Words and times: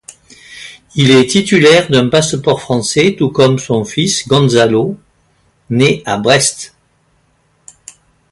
Il 0.95 1.11
est 1.11 1.27
titulaire 1.29 1.87
d'un 1.91 2.09
passeport 2.09 2.59
français, 2.59 3.15
tout 3.15 3.29
comme 3.29 3.59
son 3.59 3.85
fils 3.85 4.27
Gonzalo, 4.27 4.97
né 5.69 6.01
à 6.07 6.17
Brest. 6.17 6.73